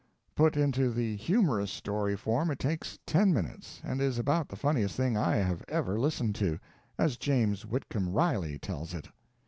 Put 0.33 0.57
into 0.57 0.89
the 0.89 1.15
humorous 1.15 1.69
story 1.69 2.17
form 2.17 2.49
it 2.49 2.57
takes 2.57 2.97
ten 3.05 3.31
minutes, 3.31 3.79
and 3.83 4.01
is 4.01 4.17
about 4.17 4.49
the 4.49 4.55
funniest 4.55 4.95
thing 4.97 5.15
I 5.15 5.35
have 5.35 5.63
ever 5.67 5.99
listened 5.99 6.33
to 6.37 6.57
as 6.97 7.17
James 7.17 7.67
Whitcomb 7.67 8.09
Riley 8.09 8.57
tells 8.57 8.95
it. 8.95 9.09